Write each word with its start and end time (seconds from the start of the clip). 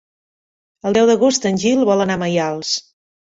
El 0.89 0.95
deu 0.97 1.09
d'agost 1.09 1.45
en 1.51 1.61
Gil 1.65 1.85
vol 1.91 2.03
anar 2.07 2.17
a 2.21 2.23
Maials. 2.23 2.73